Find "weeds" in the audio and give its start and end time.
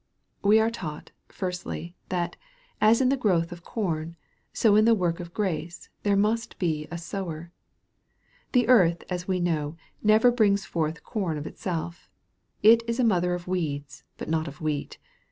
13.47-14.03